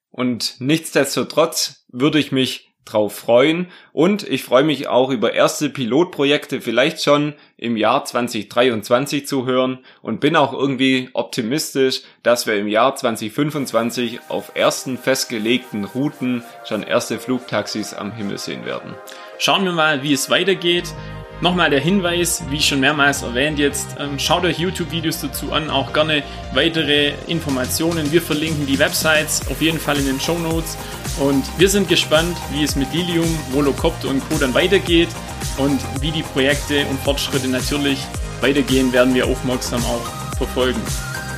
Und 0.10 0.56
nichtsdestotrotz 0.60 1.86
würde 1.90 2.20
ich 2.20 2.32
mich 2.32 2.69
drauf 2.92 3.16
freuen 3.16 3.68
und 3.94 4.24
ich 4.24 4.44
freue 4.44 4.64
mich 4.64 4.88
auch 4.88 5.10
über 5.10 5.34
erste 5.34 5.70
Pilotprojekte 5.70 6.62
vielleicht 6.62 7.04
schon 7.04 7.34
im 7.58 7.78
Jahr 7.78 8.06
2023 8.06 9.28
zu 9.28 9.46
hören 9.46 9.80
und 10.02 10.20
bin 10.20 10.36
auch 10.36 10.54
irgendwie 10.54 11.10
optimistisch, 11.14 12.02
dass 12.24 12.48
wir 12.48 12.56
im 12.56 12.68
Jahr 12.68 12.96
2025 12.96 14.20
auf 14.30 14.52
ersten 14.56 14.98
festgelegten 14.98 15.86
Routen 15.86 16.44
schon 16.66 16.84
erste 16.84 17.20
Flugtaxis 17.20 17.94
am 17.94 18.12
Himmel 18.12 18.38
sehen 18.38 18.66
werden. 18.66 18.96
Schauen 19.38 19.66
wir 19.66 19.72
mal, 19.72 20.04
wie 20.04 20.14
es 20.14 20.30
weitergeht. 20.30 20.94
Nochmal 21.42 21.70
der 21.70 21.80
Hinweis, 21.80 22.44
wie 22.50 22.62
schon 22.62 22.82
mehrmals 22.82 23.22
erwähnt 23.22 23.60
jetzt, 23.60 23.96
ähm, 23.98 24.20
schaut 24.20 24.44
euch 24.44 24.60
YouTube-Videos 24.60 25.22
dazu 25.22 25.54
an, 25.54 25.70
auch 25.70 25.94
gerne 25.94 26.22
weitere 26.54 27.14
Informationen. 27.28 28.12
Wir 28.12 28.22
verlinken 28.22 28.66
die 28.66 28.78
Websites 28.78 29.48
auf 29.50 29.62
jeden 29.62 29.80
Fall 29.80 29.98
in 29.98 30.06
den 30.06 30.20
Show 30.20 30.38
Notes 30.38 30.78
und 31.20 31.44
wir 31.58 31.70
sind 31.70 31.88
gespannt, 31.88 32.38
wie 32.52 32.64
es 32.64 32.76
mit 32.76 32.94
Lilium, 32.94 33.28
Volocopter 33.52 34.10
und 34.10 34.28
Co. 34.30 34.38
dann 34.38 34.54
weitergeht 34.54 35.10
und 35.58 35.80
wie 36.02 36.12
die 36.12 36.24
Projekte 36.24 36.86
und 36.88 37.00
Fortschritte 37.02 37.48
natürlich 37.48 38.00
weitergehen, 38.42 38.92
werden 38.94 39.14
wir 39.14 39.28
aufmerksam 39.28 39.84
auch 39.86 40.38
verfolgen. 40.38 40.82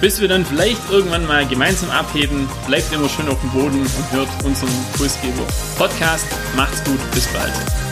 Bis 0.02 0.20
wir 0.20 0.28
dann 0.28 0.46
vielleicht 0.46 0.82
irgendwann 0.90 1.28
mal 1.28 1.48
gemeinsam 1.48 1.92
abheben, 1.92 2.50
bleibt 2.68 2.92
immer 2.92 3.08
schön 3.10 3.30
auf 3.30 3.40
dem 3.42 3.52
Boden 3.52 3.82
und 3.82 4.12
hört 4.12 4.30
unseren 4.44 4.70
Kursgeber 4.98 5.46
Podcast. 5.78 6.26
Macht's 6.56 6.84
gut, 6.84 7.00
bis 7.14 7.28
bald. 7.28 7.91